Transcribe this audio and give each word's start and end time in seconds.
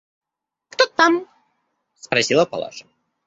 «Кто 0.69 0.87
там?»– 0.87 1.27
спросила 1.95 2.45
Палаша. 2.47 2.87